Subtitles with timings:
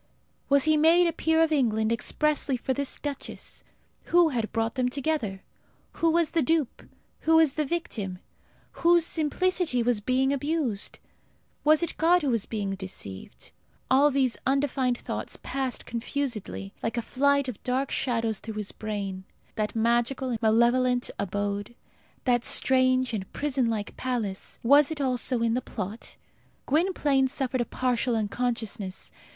[0.49, 3.63] Was he made a peer of England expressly for this duchess?
[4.05, 5.43] Who had brought them together?
[5.97, 6.81] Who was the dupe?
[7.19, 8.17] Who the victim?
[8.81, 10.97] Whose simplicity was being abused?
[11.63, 13.51] Was it God who was being deceived?
[13.91, 19.23] All these undefined thoughts passed confusedly, like a flight of dark shadows, through his brain.
[19.53, 21.75] That magical and malevolent abode,
[22.23, 26.15] that strange and prison like palace, was it also in the plot?
[26.65, 29.11] Gwynplaine suffered a partial unconsciousness.